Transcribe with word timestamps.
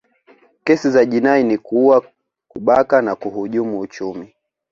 kesi 0.63 0.89
za 0.91 1.05
jinai 1.05 1.43
ni 1.43 1.57
kuua 1.57 2.03
kubaka 2.47 3.01
na 3.01 3.15
kuhujumu 3.15 3.79
uchumi 3.79 4.33